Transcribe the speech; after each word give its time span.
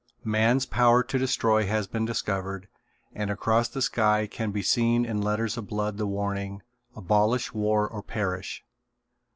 Man's 0.25 0.65
power 0.65 1.03
to 1.03 1.19
destroy 1.19 1.67
has 1.67 1.85
been 1.85 2.05
discovered 2.05 2.67
and 3.13 3.29
across 3.29 3.69
the 3.69 3.83
sky 3.83 4.25
can 4.25 4.49
be 4.49 4.63
seen 4.63 5.05
in 5.05 5.21
letters 5.21 5.57
of 5.57 5.67
blood 5.67 5.97
the 5.99 6.07
warning, 6.07 6.63
"Abolish 6.95 7.53
war 7.53 7.87
or 7.87 8.01
perish." 8.01 8.65